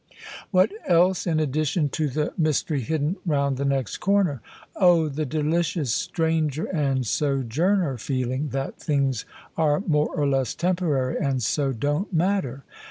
[0.51, 4.41] ''What else, in addition to the mystery hidden round the next comer?"
[4.75, 5.07] Oh!
[5.07, 9.25] the delicious stranger and sojoumer feeling that things
[9.57, 12.63] are more or less temporary, and so don't matter.